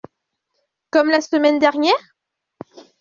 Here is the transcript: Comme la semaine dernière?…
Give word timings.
Comme 0.89 1.11
la 1.11 1.21
semaine 1.21 1.59
dernière?… 1.59 2.15